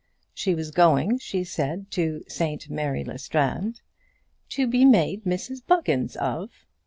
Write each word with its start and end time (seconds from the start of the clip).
She 0.33 0.55
was 0.55 0.71
going, 0.71 1.19
she 1.19 1.43
said, 1.43 1.91
to 1.91 2.23
St 2.27 2.71
Mary 2.71 3.03
le 3.03 3.19
Strand, 3.19 3.81
"to 4.49 4.65
be 4.65 4.83
made 4.83 5.25
Mrs 5.25 5.63
Buggins 5.63 6.15
of." 6.15 6.49